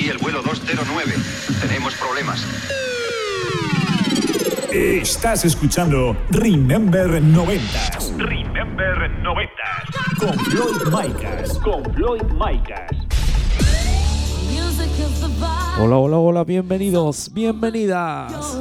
Aquí 0.00 0.08
el 0.08 0.16
vuelo 0.16 0.40
209. 0.40 1.12
Tenemos 1.60 1.94
problemas. 1.96 2.42
Estás 4.72 5.44
escuchando 5.44 6.16
Remember 6.30 7.20
90 7.20 7.62
Remember 8.16 9.10
90. 9.22 9.52
con 10.18 10.38
Floyd 10.38 10.86
Micas. 10.86 11.58
Con 11.58 11.84
Floyd 11.92 12.22
Micas. 12.32 12.90
Hola, 15.78 15.96
hola, 15.96 16.16
hola, 16.16 16.44
bienvenidos, 16.44 17.30
bienvenidas. 17.34 18.58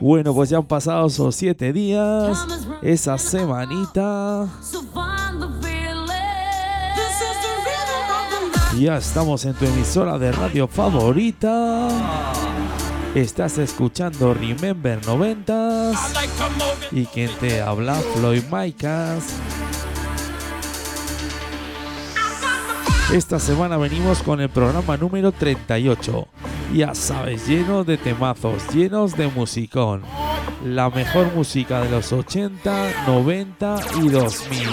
Bueno, 0.00 0.32
pues 0.32 0.50
ya 0.50 0.58
han 0.58 0.64
pasado 0.64 1.08
esos 1.08 1.34
siete 1.34 1.72
días, 1.72 2.46
esa 2.82 3.18
semanita. 3.18 4.46
Ya 8.78 8.96
estamos 8.96 9.44
en 9.44 9.52
tu 9.52 9.66
emisora 9.66 10.18
de 10.18 10.32
radio 10.32 10.66
favorita. 10.66 11.88
Estás 13.14 13.58
escuchando 13.58 14.32
Remember 14.32 14.98
90 15.06 15.92
y 16.90 17.04
quien 17.04 17.30
te 17.38 17.60
habla 17.60 17.94
Floyd 17.94 18.44
Micas. 18.50 19.34
Esta 23.12 23.38
semana 23.38 23.76
venimos 23.76 24.22
con 24.22 24.40
el 24.40 24.48
programa 24.48 24.96
número 24.96 25.32
38. 25.32 26.28
Ya 26.72 26.94
sabes, 26.94 27.46
lleno 27.46 27.84
de 27.84 27.98
temazos, 27.98 28.66
llenos 28.72 29.14
de 29.18 29.28
musicón. 29.28 30.02
La 30.64 30.88
mejor 30.88 31.30
música 31.34 31.82
de 31.82 31.90
los 31.90 32.10
80, 32.10 33.04
90 33.06 33.76
y 34.02 34.08
2000. 34.08 34.68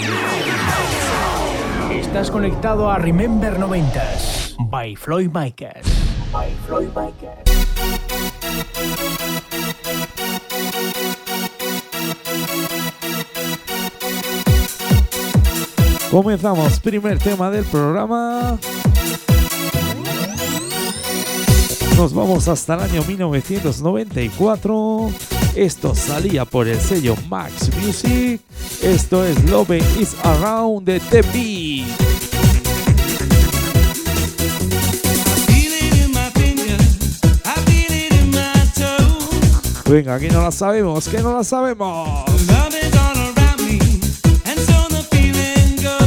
Estás 2.10 2.26
conectado 2.28 2.90
a 2.90 2.98
Remember 2.98 3.56
90s 3.56 4.56
by 4.68 4.96
Floyd 4.96 5.30
Micas. 5.32 5.86
By 6.32 6.50
Floyd 6.66 6.88
Micas. 6.88 7.38
Comenzamos, 16.10 16.80
primer 16.80 17.20
tema 17.20 17.48
del 17.48 17.64
programa. 17.66 18.58
Nos 21.96 22.12
vamos 22.12 22.48
hasta 22.48 22.74
el 22.74 22.80
año 22.80 23.04
1994. 23.04 25.10
Esto 25.54 25.94
salía 25.94 26.44
por 26.44 26.66
el 26.66 26.80
sello 26.80 27.14
Max 27.28 27.70
Music. 27.80 28.40
Esto 28.82 29.24
es 29.24 29.50
Love 29.50 29.78
is 30.00 30.16
Around 30.24 30.86
the 30.86 30.98
The 30.98 31.22
Venga, 39.90 40.20
que 40.20 40.28
no 40.28 40.40
la 40.40 40.52
sabemos, 40.52 41.08
que 41.08 41.18
no 41.18 41.36
la 41.36 41.42
sabemos. 41.42 42.24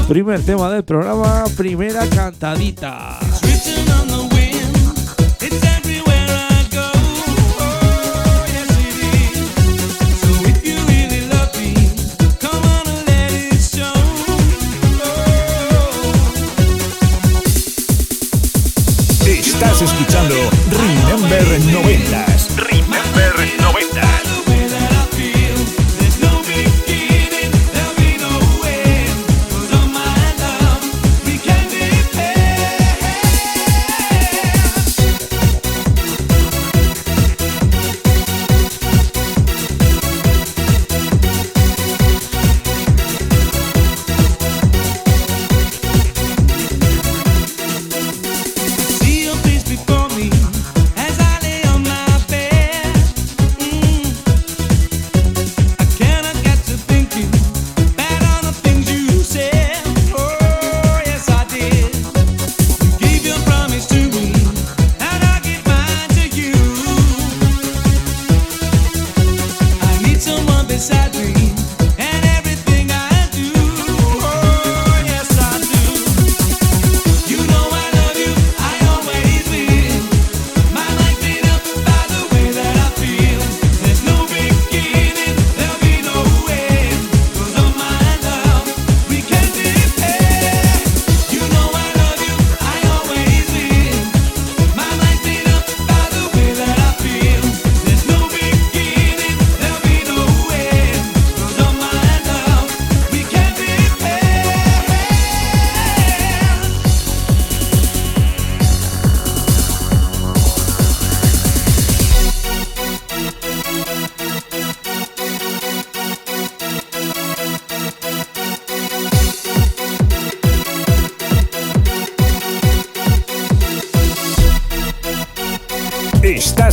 Primer 0.07 0.41
tema 0.45 0.71
del 0.71 0.85
programa, 0.85 1.43
primera 1.57 2.07
cantadita. 2.07 3.22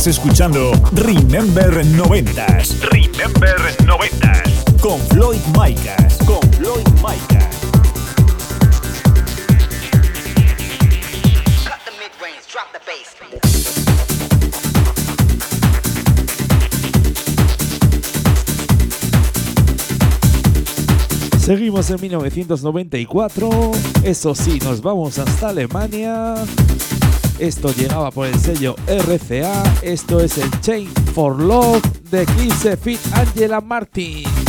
Estás 0.01 0.17
escuchando 0.17 0.71
Remember 0.93 1.85
90 1.85 2.47
Remember 2.89 3.55
90. 3.85 4.43
con 4.81 4.99
Floyd 5.09 5.37
Micas. 5.55 6.17
Con 6.25 6.41
Floyd 6.53 6.87
Micas. 6.95 7.55
Seguimos 21.37 21.91
en 21.91 22.01
1994. 22.01 23.71
Eso 24.03 24.33
sí, 24.33 24.57
nos 24.63 24.81
vamos 24.81 25.19
hasta 25.19 25.49
Alemania. 25.49 26.33
Esto 27.41 27.73
llegaba 27.73 28.11
por 28.11 28.27
el 28.27 28.39
sello 28.39 28.75
RCA. 28.85 29.63
Esto 29.81 30.19
es 30.19 30.37
el 30.37 30.61
Chain 30.61 30.87
for 31.15 31.41
Love 31.41 31.81
de 32.11 32.23
Kiss 32.27 32.69
Fit 32.79 32.99
Angela 33.15 33.59
Martin. 33.59 34.40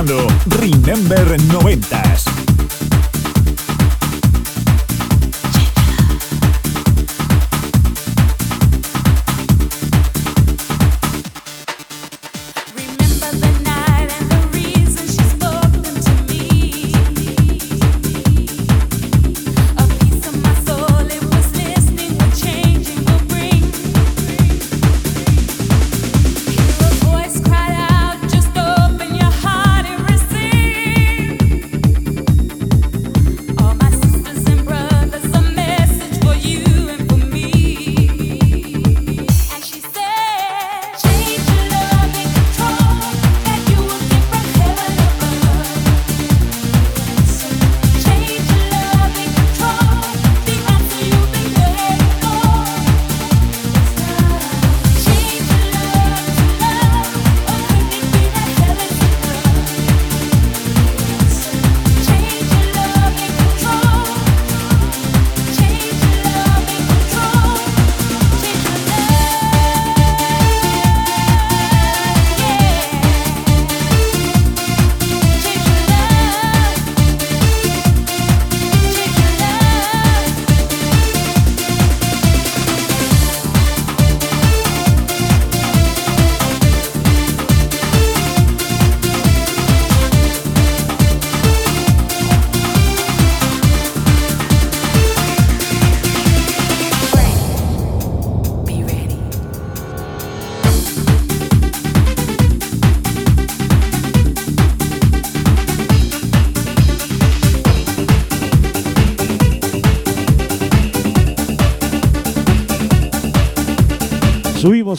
Escuchando 0.00 0.26
Remember 0.46 1.36
90s. 1.48 2.39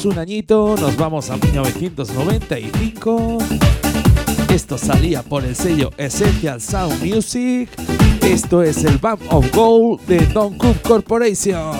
Un 0.03 0.17
añito, 0.17 0.75
nos 0.79 0.97
vamos 0.97 1.29
a 1.29 1.37
1995. 1.37 3.37
Esto 4.51 4.75
salía 4.77 5.21
por 5.21 5.45
el 5.45 5.55
sello 5.55 5.91
Essential 5.97 6.59
Sound 6.59 7.05
Music. 7.05 7.69
Esto 8.23 8.63
es 8.63 8.83
el 8.83 8.97
Bump 8.97 9.21
of 9.29 9.53
Gold 9.53 10.01
de 10.07 10.25
Don 10.27 10.57
Cook 10.57 10.81
Corporation. 10.81 11.75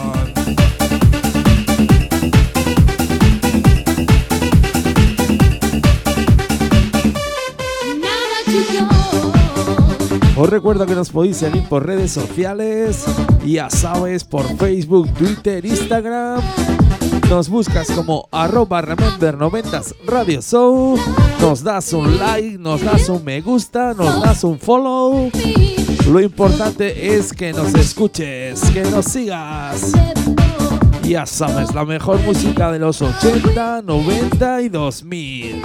Os 10.38 10.50
recuerdo 10.50 10.86
que 10.86 10.94
nos 10.94 11.10
podéis 11.10 11.38
seguir 11.38 11.64
por 11.68 11.88
redes 11.88 12.12
sociales, 12.12 13.06
ya 13.46 13.72
sabes, 13.72 14.24
por 14.24 14.46
Facebook, 14.58 15.12
Twitter, 15.16 15.66
Instagram. 15.66 16.42
Nos 17.32 17.48
buscas 17.48 17.90
como 17.90 18.28
arroba 18.30 18.82
remember 18.82 19.38
90 19.38 19.82
Radio 20.06 20.42
Show. 20.42 21.00
Nos 21.40 21.64
das 21.64 21.94
un 21.94 22.20
like, 22.20 22.58
nos 22.58 22.82
das 22.82 23.08
un 23.08 23.24
me 23.24 23.40
gusta, 23.40 23.94
nos 23.94 24.22
das 24.22 24.44
un 24.44 24.60
follow. 24.60 25.32
Lo 26.12 26.20
importante 26.20 27.16
es 27.16 27.32
que 27.32 27.54
nos 27.54 27.74
escuches, 27.74 28.60
que 28.72 28.82
nos 28.84 29.06
sigas. 29.06 29.94
Ya 31.04 31.26
sabes, 31.26 31.74
la 31.74 31.86
mejor 31.86 32.20
música 32.20 32.70
de 32.70 32.80
los 32.80 33.02
80, 33.02 33.82
90 33.84 34.62
y 34.64 34.68
2000. 34.68 35.62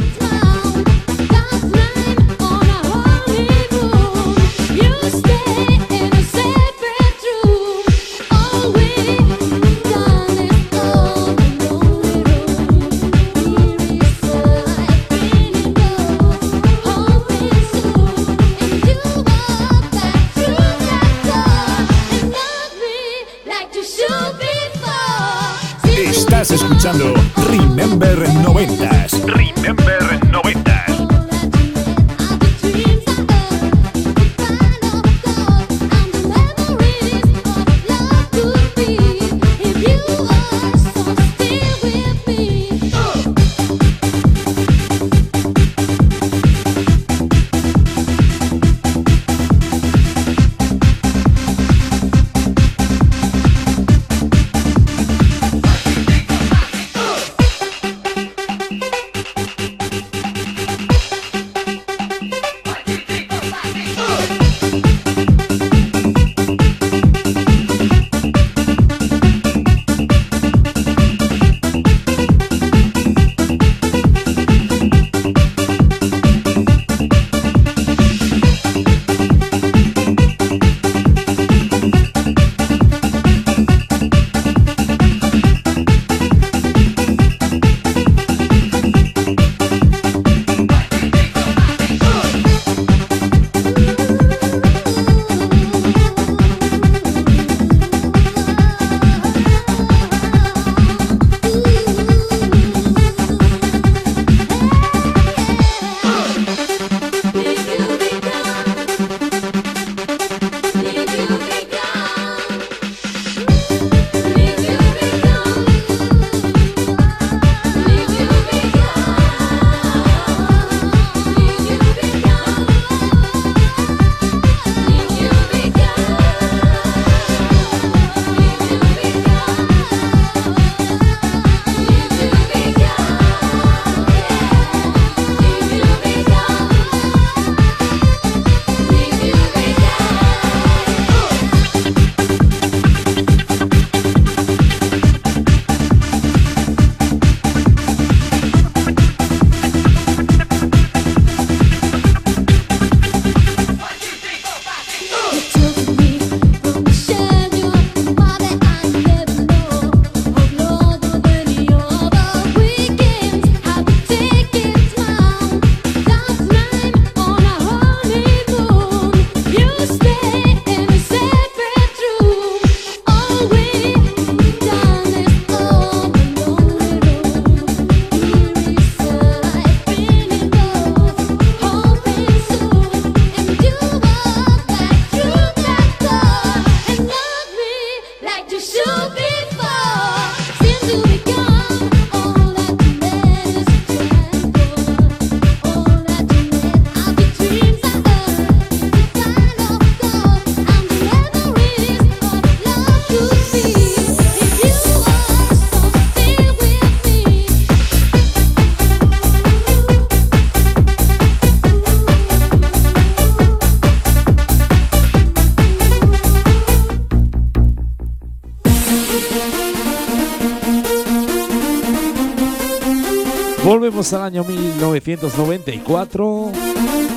Al 224.13 224.23
año 224.23 224.45
1994. 224.45 226.53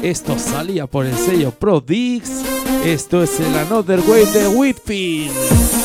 Esto 0.01 0.39
salía 0.39 0.88
por 0.88 1.05
el 1.05 1.15
sello 1.15 1.51
Prodix. 1.51 2.41
Esto 2.84 3.22
es 3.22 3.39
el 3.39 3.55
Another 3.55 4.00
Way 4.00 4.25
de 4.25 4.48
Whitfield. 4.48 5.79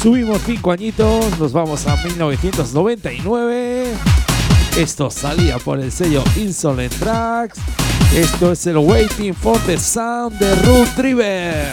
Subimos 0.00 0.40
cinco 0.46 0.70
añitos, 0.70 1.38
nos 1.40 1.52
vamos 1.52 1.86
a 1.88 1.96
1999. 1.96 3.94
Esto 4.76 5.10
salía 5.10 5.58
por 5.58 5.80
el 5.80 5.90
sello 5.90 6.22
Insolent 6.36 6.94
Tracks. 7.00 7.58
Esto 8.14 8.52
es 8.52 8.64
el 8.68 8.76
Waiting 8.76 9.34
for 9.34 9.58
the 9.66 9.76
Sound 9.76 10.38
de 10.38 10.54
Root 10.54 10.96
River. 10.98 11.72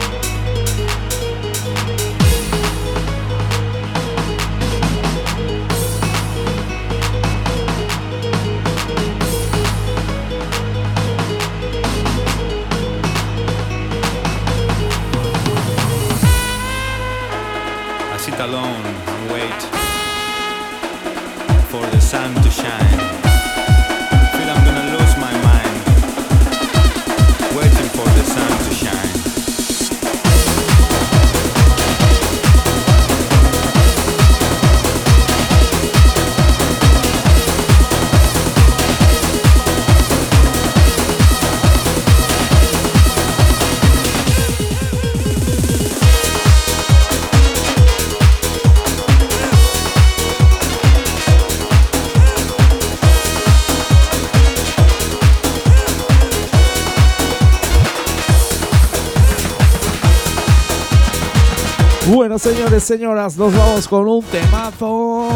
Señores, 62.53 62.83
señoras, 62.83 63.37
nos 63.37 63.55
vamos 63.55 63.87
con 63.87 64.07
un 64.07 64.23
temazo. 64.23 65.27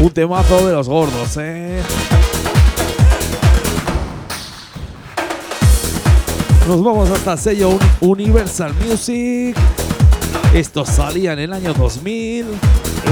Un 0.00 0.10
temazo 0.12 0.66
de 0.66 0.72
los 0.74 0.88
gordos, 0.88 1.36
¿eh? 1.38 1.80
Nos 6.68 6.82
vamos 6.84 7.10
hasta 7.10 7.32
el 7.32 7.38
sello 7.38 7.68
Un- 7.70 7.80
Universal 8.00 8.72
Music. 8.86 9.56
Esto 10.54 10.84
salía 10.84 11.32
en 11.32 11.40
el 11.40 11.52
año 11.52 11.74
2000. 11.74 12.46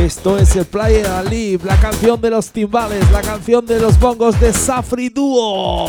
Esto 0.00 0.38
es 0.38 0.54
el 0.54 0.66
Player 0.66 1.06
Alive, 1.08 1.64
la 1.64 1.76
canción 1.76 2.20
de 2.20 2.30
los 2.30 2.50
timbales, 2.50 3.10
la 3.10 3.22
canción 3.22 3.66
de 3.66 3.80
los 3.80 3.98
bongos 3.98 4.38
de 4.40 4.52
Safri 4.52 5.08
Duo. 5.08 5.88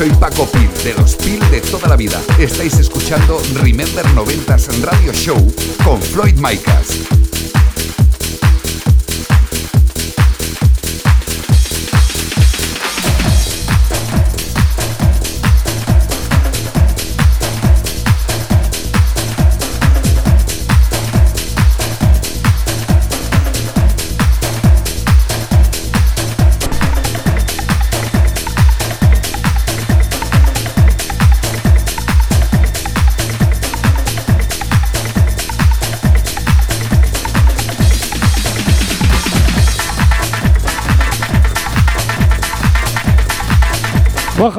Soy 0.00 0.08
Paco 0.12 0.46
Pil, 0.46 0.70
de 0.82 0.94
los 0.94 1.14
Pil 1.14 1.38
de 1.50 1.60
toda 1.60 1.86
la 1.86 1.94
vida. 1.94 2.22
Estáis 2.38 2.78
escuchando 2.78 3.38
Remember 3.56 4.06
90s 4.14 4.80
Radio 4.80 5.12
Show 5.12 5.36
con 5.84 6.00
Floyd 6.00 6.36
Micas. 6.36 7.09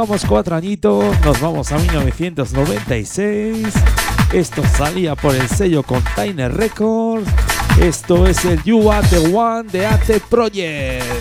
Bajamos 0.01 0.25
cuatro 0.25 0.55
añitos, 0.55 1.15
nos 1.23 1.39
vamos 1.39 1.71
a 1.71 1.77
1996. 1.77 3.67
Esto 4.33 4.63
salía 4.75 5.15
por 5.15 5.35
el 5.35 5.47
sello 5.47 5.83
Container 5.83 6.51
Records. 6.51 7.29
Esto 7.79 8.25
es 8.25 8.43
el 8.45 8.63
You 8.63 8.91
Are 8.91 9.07
the 9.09 9.31
One 9.31 9.69
de 9.69 9.85
AT 9.85 10.09
Project. 10.27 11.20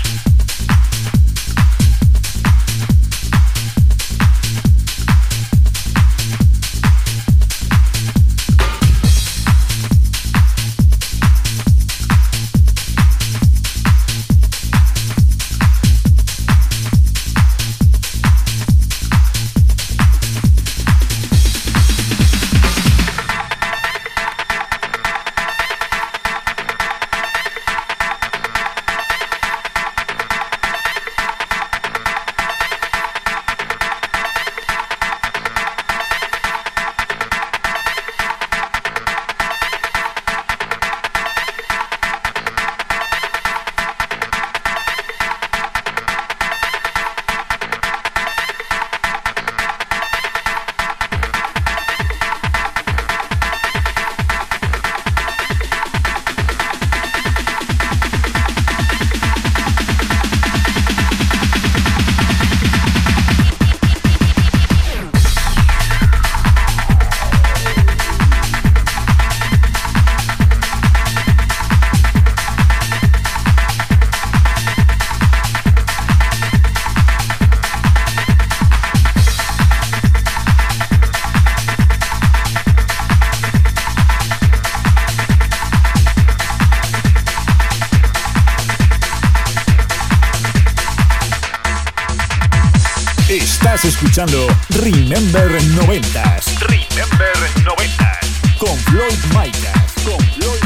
Escuchando 94.21 94.47
Remember 94.81 95.49
90s. 95.49 96.59
Remember 96.59 97.33
90s. 97.63 98.57
Con 98.59 98.77
Floyd 98.77 99.17
Micas. 99.33 99.93
Con 100.03 100.19
Floyd 100.33 100.60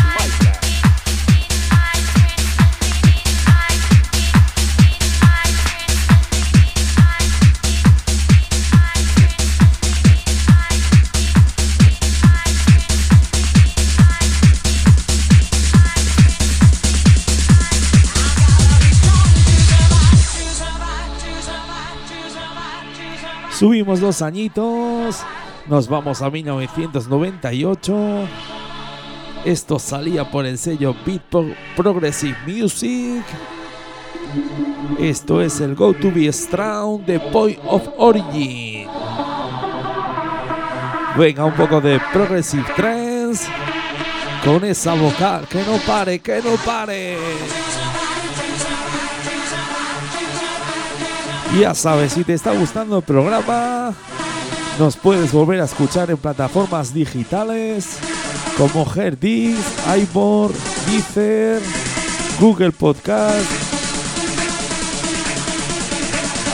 Subimos 23.58 24.00
dos 24.02 24.22
añitos, 24.22 25.22
nos 25.68 25.88
vamos 25.88 26.22
a 26.22 26.30
1998. 26.30 28.28
Esto 29.46 29.80
salía 29.80 30.30
por 30.30 30.46
el 30.46 30.58
sello 30.58 30.94
Beat 31.06 31.22
Pro- 31.30 31.54
Progressive 31.76 32.36
Music. 32.46 33.24
Esto 35.00 35.42
es 35.42 35.62
el 35.62 35.76
Go 35.76 35.94
to 35.94 36.12
Be 36.12 36.32
Strong 36.34 37.06
de 37.06 37.20
Point 37.20 37.60
of 37.68 37.88
Origin. 37.98 38.88
Venga, 41.18 41.46
un 41.46 41.54
poco 41.54 41.80
de 41.80 42.00
Progressive 42.12 42.66
Trance. 42.76 43.48
Con 44.44 44.64
esa 44.66 44.94
vocal, 44.96 45.48
que 45.48 45.60
no 45.64 45.78
pare, 45.88 46.20
que 46.20 46.42
no 46.42 46.52
pare. 46.66 47.18
Ya 51.60 51.74
sabes, 51.74 52.14
si 52.14 52.24
te 52.24 52.34
está 52.34 52.52
gustando 52.52 52.98
el 52.98 53.04
programa, 53.04 53.94
nos 54.78 54.98
puedes 54.98 55.32
volver 55.32 55.62
a 55.62 55.66
escuchar 55.66 56.12
en 56.12 56.18
plataformas 56.18 56.94
digitales 56.94 57.98
como 58.58 58.86
Herdis, 58.94 59.58
iBoard, 59.98 60.54
Deezer, 60.88 61.62
Google 62.40 62.72
Podcast, 62.72 63.50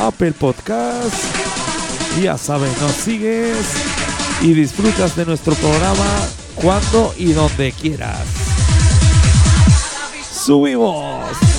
Apple 0.01 0.34
Podcast. 0.34 1.15
Ya 2.21 2.38
sabes, 2.38 2.80
nos 2.82 2.91
sigues 2.91 3.73
y 4.41 4.54
disfrutas 4.54 5.15
de 5.15 5.25
nuestro 5.25 5.56
programa 5.56 6.27
cuando 6.56 7.13
y 7.17 7.34
donde 7.34 7.71
quieras. 7.71 8.25
¡Subimos! 10.32 11.50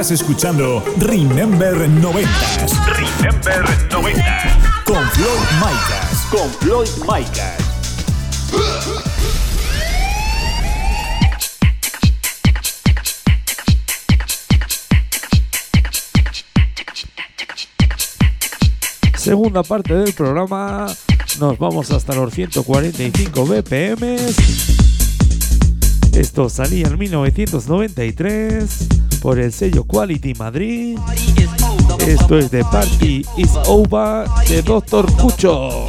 Estás 0.00 0.22
escuchando 0.22 0.82
Remember 0.96 1.74
90s. 1.74 2.72
Remember 2.86 3.62
90 3.90 4.82
Con 4.86 5.06
Floyd 5.10 5.28
Micas. 5.60 6.26
Con 6.30 6.50
Floyd 6.54 6.88
Micas. 7.02 7.58
Segunda 19.18 19.62
parte 19.62 19.92
del 19.92 20.14
programa. 20.14 20.86
Nos 21.38 21.58
vamos 21.58 21.90
hasta 21.90 22.14
los 22.14 22.32
145 22.32 23.44
BPM. 23.44 24.16
Esto 26.20 26.50
salía 26.50 26.86
en 26.86 26.98
1993 26.98 28.88
por 29.22 29.38
el 29.38 29.54
sello 29.54 29.84
Quality 29.84 30.34
Madrid. 30.34 30.98
Esto 32.06 32.38
es 32.38 32.50
de 32.50 32.62
Party 32.62 33.24
is 33.38 33.52
Over 33.66 34.28
de 34.46 34.60
Dr. 34.60 35.10
Cucho. 35.16 35.88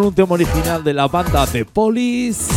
Un 0.00 0.14
tema 0.14 0.34
original 0.34 0.82
de 0.82 0.94
la 0.94 1.08
banda 1.08 1.46
The 1.46 1.64
Police. 1.64 2.50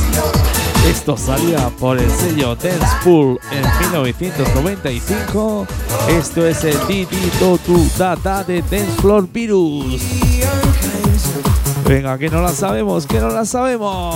Esto 0.88 1.18
salía 1.18 1.70
por 1.80 1.98
el 1.98 2.10
sello 2.12 2.56
Dance 2.56 2.86
Pool 3.04 3.40
en 3.52 3.62
1995. 3.92 5.68
Esto 6.10 6.46
es 6.46 6.64
el 6.64 6.78
Didi 6.88 7.32
Totu 7.40 7.88
Data 7.98 8.44
de 8.44 8.62
Dance 8.62 9.02
Floor 9.02 9.28
Virus. 9.32 10.02
Venga, 11.88 12.18
que 12.18 12.30
no 12.30 12.42
la 12.42 12.52
sabemos, 12.52 13.06
que 13.06 13.20
no 13.20 13.30
la 13.30 13.46
sabemos. 13.46 14.16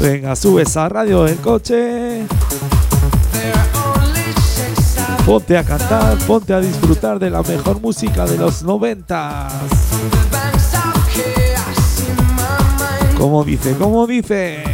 Venga, 0.00 0.36
sube 0.36 0.62
esa 0.62 0.88
radio 0.88 1.24
del 1.24 1.36
coche. 1.36 2.03
Ponte 5.26 5.56
a 5.56 5.64
cantar, 5.64 6.18
ponte 6.26 6.52
a 6.52 6.60
disfrutar 6.60 7.18
de 7.18 7.30
la 7.30 7.42
mejor 7.42 7.80
música 7.80 8.26
de 8.26 8.36
los 8.36 8.62
noventas. 8.62 9.52
Como 13.16 13.42
dice, 13.42 13.74
como 13.74 14.06
dice. 14.06 14.73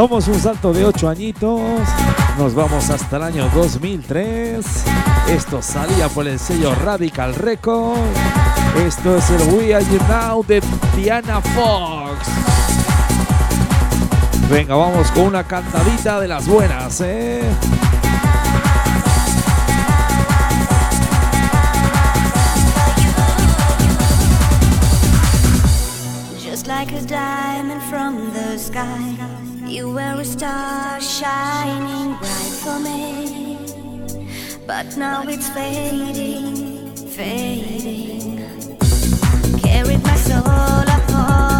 Damos 0.00 0.28
un 0.28 0.40
salto 0.40 0.72
de 0.72 0.86
8 0.86 1.10
añitos, 1.10 1.60
nos 2.38 2.54
vamos 2.54 2.88
hasta 2.88 3.18
el 3.18 3.22
año 3.22 3.50
2003. 3.54 4.64
Esto 5.28 5.60
salía 5.60 6.08
por 6.08 6.26
el 6.26 6.38
sello 6.38 6.74
Radical 6.74 7.34
Records. 7.34 8.00
Esto 8.82 9.18
es 9.18 9.28
el 9.28 9.42
We 9.52 9.74
Are 9.74 9.84
You 9.84 9.98
Now 10.08 10.42
de 10.42 10.62
Diana 10.96 11.42
Fox. 11.42 12.26
Venga, 14.50 14.74
vamos 14.74 15.10
con 15.10 15.24
una 15.24 15.44
cantadita 15.44 16.18
de 16.18 16.28
las 16.28 16.46
buenas, 16.46 17.02
¿eh? 17.02 17.42
Star 30.40 30.98
shining 31.02 32.16
bright 32.16 32.54
for 32.64 32.78
me. 32.80 33.58
But 34.66 34.96
now 34.96 35.22
it's 35.28 35.50
fading, 35.50 36.96
fading. 36.96 38.38
Carried 39.60 40.02
my 40.02 40.16
soul 40.16 40.86
upon 40.98 41.59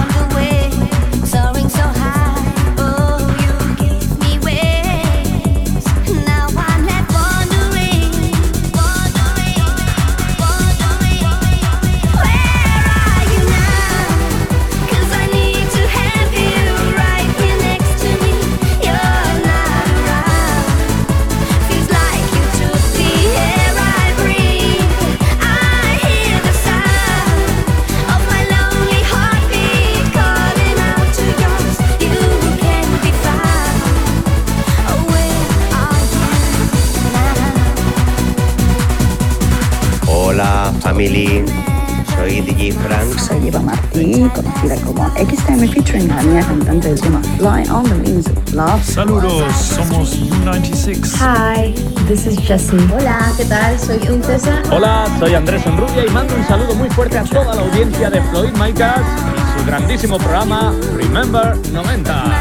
Saludos, 48.90 49.54
somos 49.54 50.18
U96. 50.18 51.14
Hi, 51.20 51.72
this 52.08 52.26
is 52.26 52.36
Jessie. 52.40 52.76
Hola, 52.92 53.32
¿qué 53.36 53.44
tal? 53.44 53.78
Soy 53.78 54.00
Uncesa. 54.08 54.60
Hola, 54.72 55.06
soy 55.20 55.34
Andrés 55.34 55.64
Enrubia 55.64 56.04
y 56.04 56.10
mando 56.10 56.34
un 56.34 56.44
saludo 56.44 56.74
muy 56.74 56.90
fuerte 56.90 57.16
a 57.18 57.22
toda 57.22 57.54
la 57.54 57.62
audiencia 57.62 58.10
de 58.10 58.20
Floyd 58.20 58.50
Micas 58.60 58.98
y 58.98 59.60
su 59.60 59.64
grandísimo 59.64 60.18
programa 60.18 60.74
Remember 60.96 61.56
90. 61.72 62.39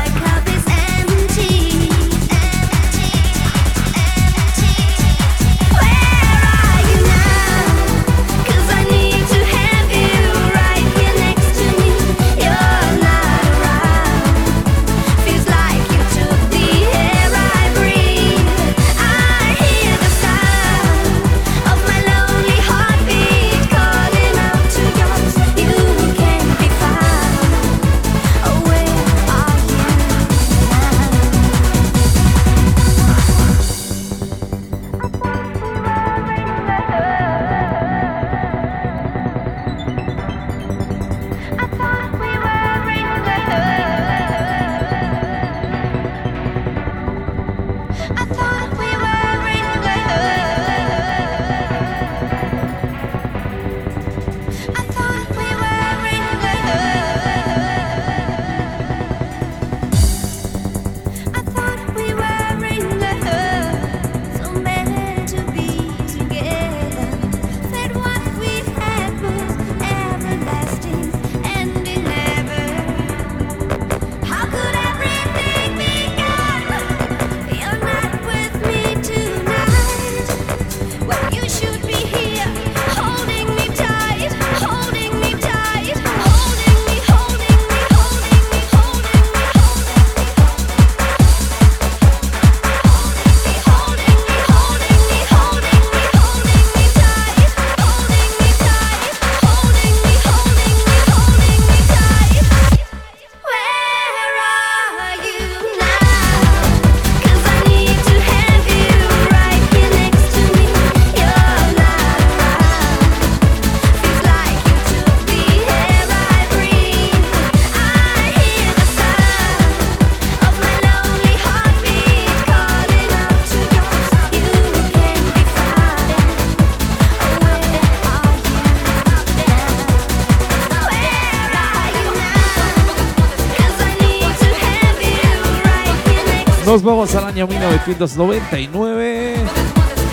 Nos 136.69 136.83
vamos 136.83 137.15
al 137.15 137.25
año 137.25 137.47
1999. 137.47 139.37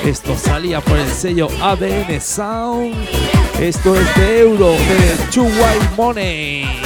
Esto 0.07 0.34
salía 0.38 0.80
por 0.80 0.96
el 0.96 1.11
sello 1.11 1.48
ADN 1.61 2.18
Sound. 2.18 2.96
Esto 3.61 3.94
es 3.94 4.16
de 4.16 4.40
Euro, 4.40 4.70
de 4.70 5.18
Two 5.30 5.44
White 5.44 5.88
Money. 5.98 6.80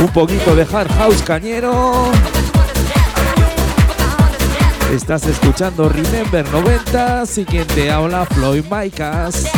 Un 0.00 0.08
poquito 0.12 0.54
de 0.54 0.62
hard 0.72 0.92
house 0.98 1.20
cañero. 1.22 2.12
Estás 4.94 5.26
escuchando 5.26 5.88
Remember 5.88 6.48
90 6.48 7.24
y 7.38 7.44
quien 7.44 7.66
te 7.66 7.90
habla 7.90 8.24
Floyd 8.24 8.62
Micas. 8.70 9.50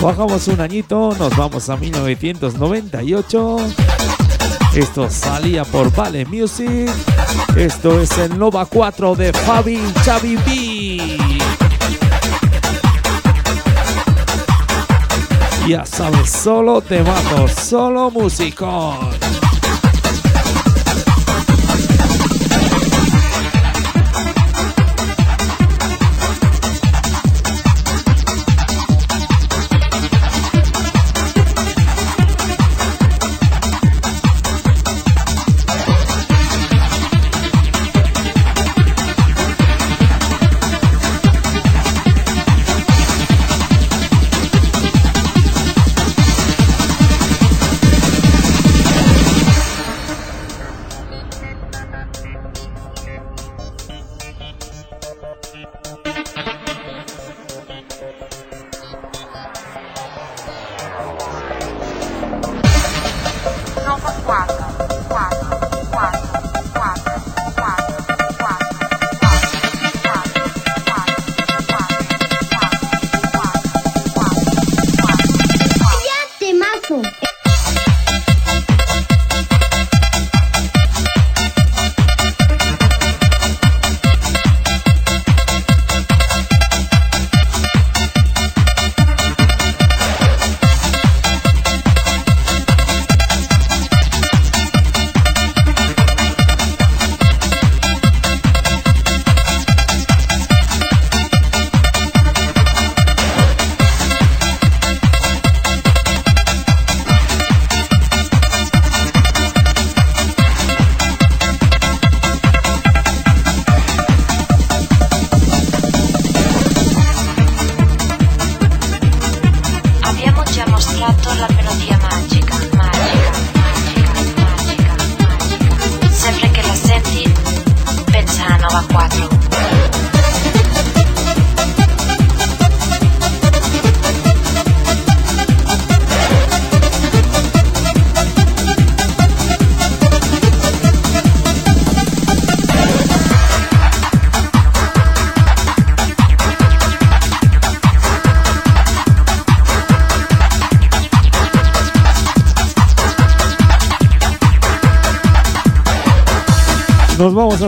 Bajamos 0.00 0.48
un 0.48 0.60
añito, 0.60 1.14
nos 1.18 1.36
vamos 1.36 1.68
a 1.68 1.76
1998. 1.76 3.56
Esto 4.74 5.10
salía 5.10 5.64
por 5.64 5.94
Vale 5.94 6.24
Music. 6.26 6.90
Esto 7.56 8.00
es 8.00 8.16
el 8.18 8.38
Nova 8.38 8.66
4 8.66 9.14
de 9.16 9.32
Fabi 9.32 9.80
Chavi 10.04 10.36
B. 10.36 11.18
Ya 15.66 15.84
sabes, 15.84 16.30
solo 16.30 16.80
temazos, 16.80 17.52
solo 17.52 18.10
musicón. 18.10 19.17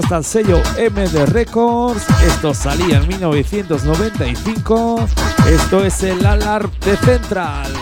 Hasta 0.01 0.19
el 0.19 0.25
sello 0.25 0.63
MD 0.77 1.27
Records. 1.27 2.05
Esto 2.27 2.55
salía 2.55 2.99
en 2.99 3.09
1995. 3.09 5.09
Esto 5.49 5.85
es 5.85 6.03
el 6.03 6.25
Alarm 6.25 6.71
de 6.85 6.97
Central. 6.97 7.73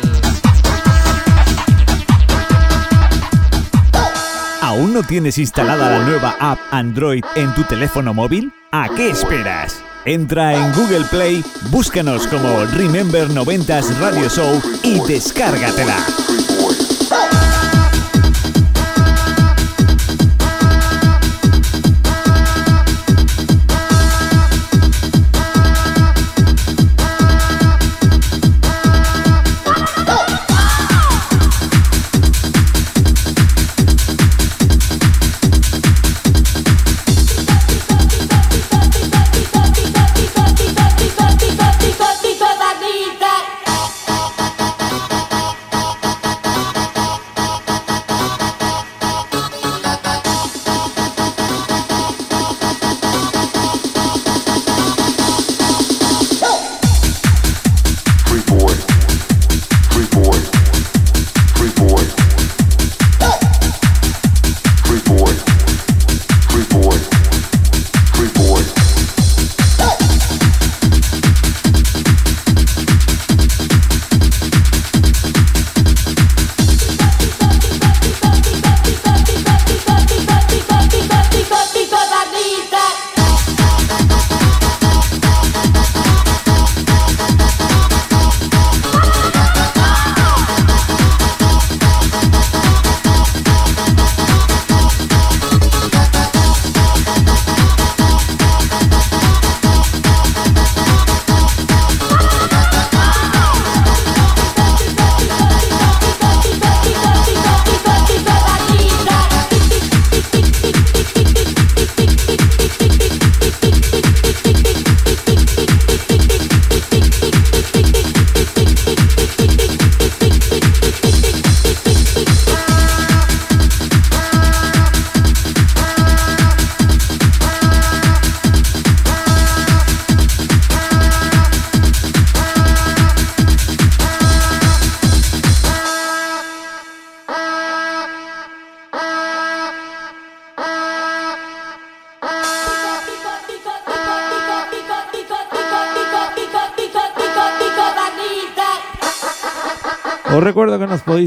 ¿Aún 4.60 4.92
no 4.92 5.02
tienes 5.02 5.38
instalada 5.38 5.90
la 5.90 6.04
nueva 6.04 6.36
app 6.38 6.58
Android 6.70 7.24
en 7.36 7.54
tu 7.54 7.64
teléfono 7.64 8.12
móvil? 8.12 8.52
¿A 8.70 8.88
qué 8.94 9.10
esperas? 9.10 9.80
Entra 10.04 10.54
en 10.54 10.72
Google 10.74 11.04
Play, 11.10 11.42
búscanos 11.70 12.26
como 12.26 12.64
Remember 12.76 13.28
90s 13.28 13.98
Radio 13.98 14.28
Show 14.28 14.60
y 14.82 15.00
descárgatela. 15.06 15.96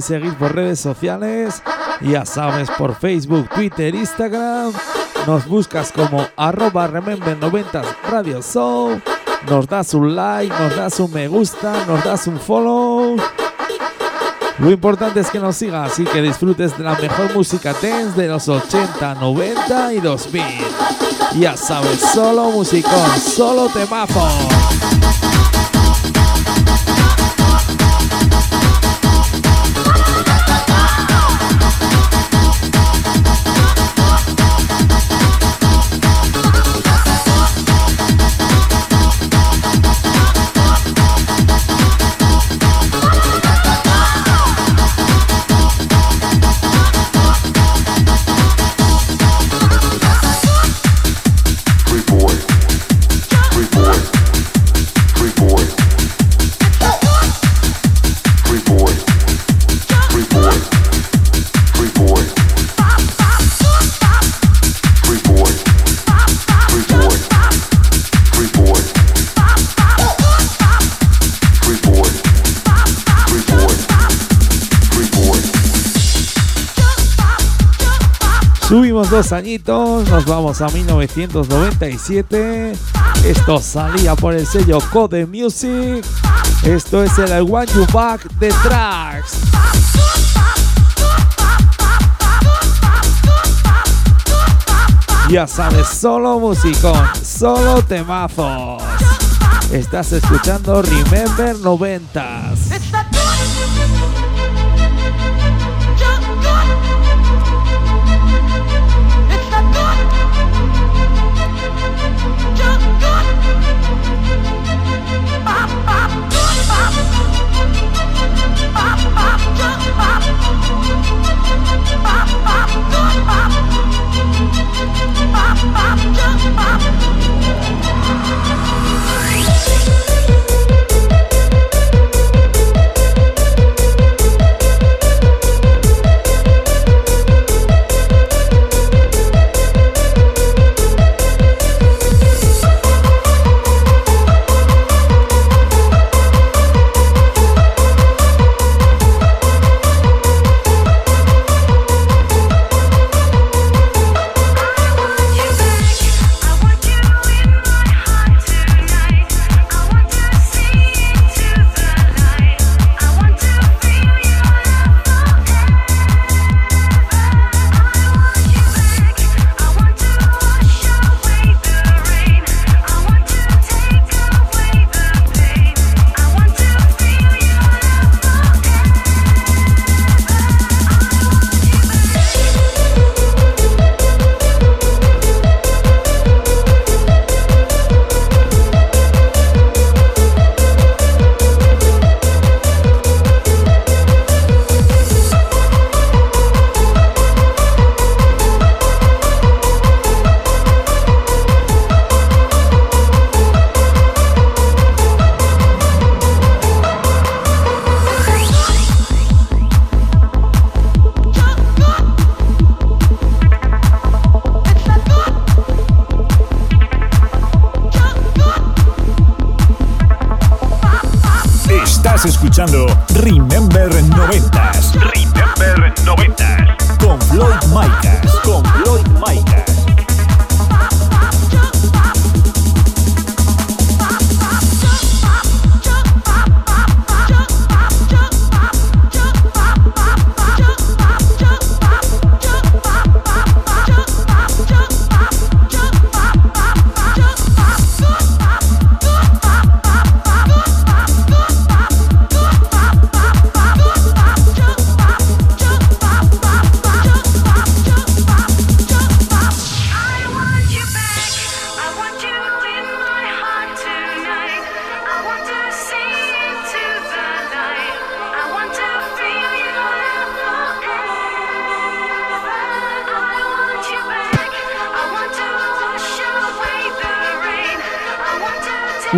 Podéis 0.02 0.06
seguir 0.06 0.38
por 0.38 0.56
redes 0.56 0.80
sociales, 0.80 1.62
ya 2.02 2.26
sabes, 2.26 2.70
por 2.72 2.95
Facebook, 2.95 3.49
Twitter, 3.49 3.93
Instagram. 3.93 4.72
Nos 5.28 5.45
buscas 5.45 5.91
como 5.91 6.26
arroba 6.36 6.88
remember90 6.88 7.84
Radio 8.10 8.41
Show. 8.41 8.99
Nos 9.47 9.68
das 9.68 9.93
un 9.93 10.16
like, 10.16 10.54
nos 10.60 10.76
das 10.76 10.99
un 10.99 11.12
me 11.12 11.28
gusta, 11.28 11.86
nos 11.88 12.04
das 12.04 12.28
un 12.28 12.39
follow. 12.39 13.18
Lo 14.60 14.72
importante 14.72 15.20
es 15.20 15.30
que 15.30 15.39
nos 15.39 15.56
sigas 15.56 15.97
y 15.99 16.04
que 16.06 16.22
disfrutes 16.22 16.78
de 16.78 16.84
la 16.84 16.95
mejor 16.95 17.34
música 17.34 17.74
dance 17.74 18.20
de 18.20 18.28
los 18.28 18.47
80, 18.47 19.16
90 19.16 19.93
y 19.93 19.99
2000. 19.99 20.43
Ya 21.39 21.56
sabes, 21.56 21.99
solo 22.14 22.52
musicón, 22.52 23.20
solo 23.20 23.70
temazo. 23.70 24.28
Añitos, 79.30 80.09
nos 80.09 80.26
vamos 80.26 80.61
a 80.61 80.69
1997. 80.69 82.74
Esto 83.24 83.61
salía 83.61 84.15
por 84.15 84.34
el 84.34 84.47
sello 84.47 84.80
Code 84.91 85.28
Music. 85.28 86.03
Esto 86.63 87.03
es 87.03 87.15
el 87.19 87.30
I 87.30 87.41
Want 87.41 87.72
You 87.74 87.86
Back 87.93 88.24
de 88.39 88.49
Tracks. 88.63 89.38
Ya 95.30 95.45
sabes, 95.45 95.88
solo 95.88 96.39
musicón, 96.39 97.07
solo 97.24 97.84
temazos. 97.84 98.82
Estás 99.72 100.13
escuchando 100.13 100.82
Remember 100.82 101.55
90s. 101.57 102.57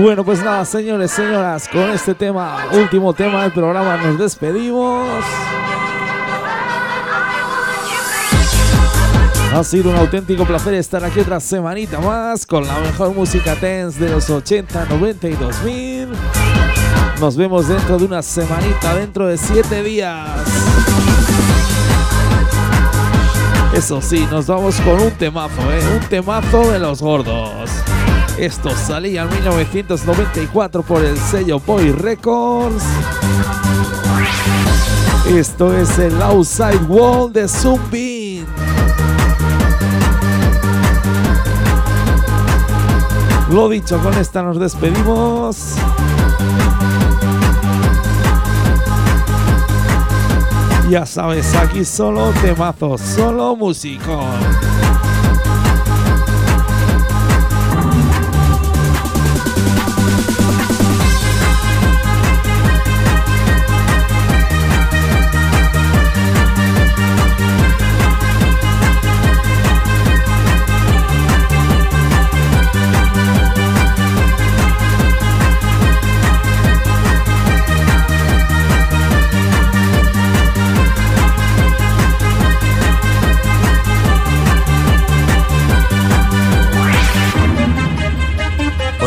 Bueno, 0.03 0.25
pues 0.25 0.43
nada, 0.43 0.65
señores, 0.65 1.11
señoras, 1.11 1.69
con 1.69 1.89
este 1.91 2.13
tema, 2.13 2.57
último 2.73 3.13
tema 3.13 3.43
del 3.43 3.53
programa, 3.53 3.95
nos 3.95 4.19
despedimos. 4.19 5.07
Ha 9.53 9.63
sido 9.63 9.91
un 9.91 9.95
auténtico 9.95 10.43
placer 10.43 10.73
estar 10.73 11.05
aquí 11.05 11.21
otra 11.21 11.39
semanita 11.39 12.01
más 12.01 12.45
con 12.45 12.67
la 12.67 12.77
mejor 12.79 13.15
música 13.15 13.55
dance 13.55 13.97
de 13.97 14.09
los 14.09 14.29
80, 14.29 14.87
90 14.89 15.29
y 15.29 15.35
2000. 15.35 16.09
Nos 17.21 17.37
vemos 17.37 17.69
dentro 17.69 17.97
de 17.97 18.03
una 18.03 18.21
semanita, 18.21 18.93
dentro 18.95 19.27
de 19.27 19.37
siete 19.37 19.83
días. 19.83 20.27
Eso 23.73 24.01
sí, 24.01 24.27
nos 24.29 24.47
vamos 24.47 24.75
con 24.81 24.99
un 24.99 25.11
temazo, 25.11 25.61
¿eh? 25.71 25.81
Un 25.97 26.09
temazo 26.09 26.73
de 26.73 26.79
los 26.79 27.01
gordos. 27.01 27.69
Esto 28.37 28.71
salía 28.75 29.23
en 29.23 29.29
1994 29.29 30.81
por 30.81 31.05
el 31.05 31.17
sello 31.17 31.59
Boy 31.59 31.91
Records. 31.91 32.83
Esto 35.29 35.75
es 35.75 35.99
el 35.99 36.19
Outside 36.21 36.85
Wall 36.87 37.31
de 37.31 37.47
Zumbin. 37.47 38.45
Lo 43.51 43.69
dicho, 43.69 43.99
con 43.99 44.13
esta 44.15 44.41
nos 44.41 44.59
despedimos. 44.59 45.75
Ya 50.89 51.05
sabes, 51.05 51.55
aquí 51.55 51.85
solo 51.85 52.31
temazos, 52.41 52.99
solo 52.99 53.55
músico. 53.55 54.19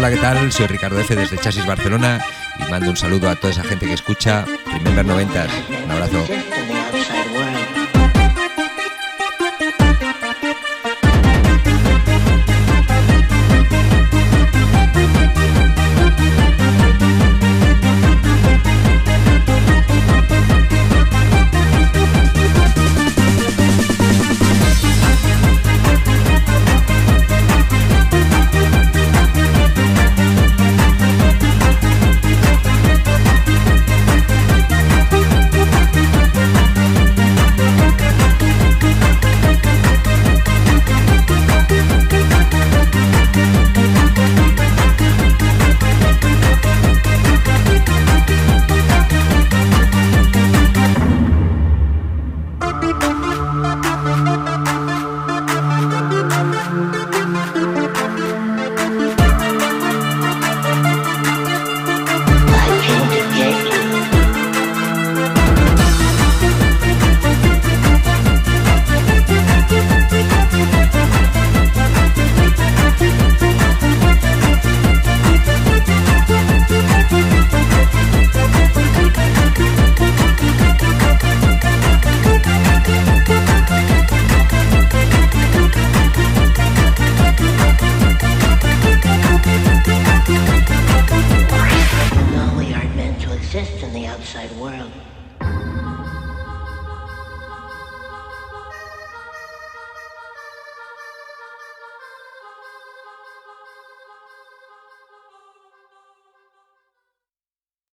Hola, 0.06 0.14
¿qué 0.14 0.22
tal? 0.22 0.52
Soy 0.52 0.68
Ricardo 0.68 1.00
F. 1.00 1.16
desde 1.16 1.36
Chasis 1.36 1.66
Barcelona 1.66 2.24
y 2.60 2.70
mando 2.70 2.90
un 2.90 2.96
saludo 2.96 3.28
a 3.28 3.34
toda 3.34 3.52
esa 3.52 3.64
gente 3.64 3.86
que 3.86 3.94
escucha 3.94 4.44
Remember 4.72 5.04
90. 5.04 5.46
Un 5.84 5.90
abrazo. 5.90 6.24